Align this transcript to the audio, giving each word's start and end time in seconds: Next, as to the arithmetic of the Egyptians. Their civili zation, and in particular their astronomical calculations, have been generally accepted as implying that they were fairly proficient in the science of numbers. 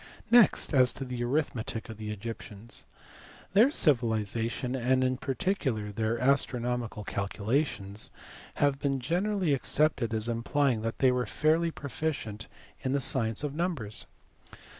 Next, 0.31 0.73
as 0.73 0.91
to 0.93 1.05
the 1.05 1.23
arithmetic 1.23 1.87
of 1.87 1.97
the 1.97 2.09
Egyptians. 2.09 2.87
Their 3.53 3.69
civili 3.69 4.23
zation, 4.23 4.75
and 4.75 5.03
in 5.03 5.17
particular 5.17 5.91
their 5.91 6.17
astronomical 6.17 7.03
calculations, 7.03 8.09
have 8.55 8.79
been 8.79 8.99
generally 8.99 9.53
accepted 9.53 10.11
as 10.11 10.27
implying 10.27 10.81
that 10.81 10.97
they 10.97 11.11
were 11.11 11.27
fairly 11.27 11.69
proficient 11.69 12.47
in 12.79 12.93
the 12.93 12.99
science 12.99 13.43
of 13.43 13.53
numbers. 13.53 14.07